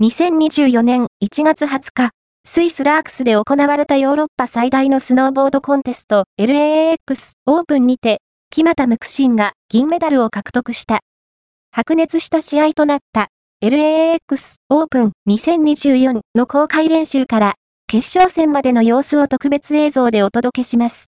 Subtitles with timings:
[0.00, 2.10] 2024年1月20日、
[2.46, 11.00] スイスラークスで行われたヨーロッパ最大のスノーボードコンテスト LAAX オープンにて、木又ムクシンが銀メダルを獲得した。
[11.72, 13.26] 白熱した試合となった
[13.60, 17.54] LAX オープン2024の公開練習から
[17.88, 21.06] 決勝戦までの様子を特別映像でお届けします。